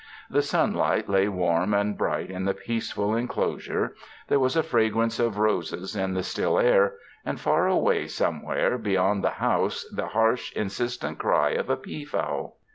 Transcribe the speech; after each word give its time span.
The 0.31 0.41
sunlight 0.41 1.07
lay 1.09 1.27
warm 1.27 1.75
and 1.75 1.95
bright 1.95 2.31
in 2.31 2.45
the 2.45 2.55
peaceful 2.55 3.15
en 3.15 3.27
closure; 3.27 3.93
there 4.29 4.39
was 4.39 4.55
a 4.57 4.63
fragrance 4.63 5.19
of 5.19 5.37
roses 5.37 5.95
in 5.95 6.15
the 6.15 6.23
still 6.23 6.57
air, 6.57 6.95
and 7.23 7.39
far 7.39 7.67
away 7.67 8.07
somewhere 8.07 8.79
beyond 8.79 9.23
the 9.23 9.29
house 9.37 9.85
the 9.93 10.07
harsh, 10.07 10.51
insistent 10.53 11.19
cry 11.19 11.51
of 11.51 11.69
a 11.69 11.77
pea 11.77 12.03
fowl. 12.03 12.57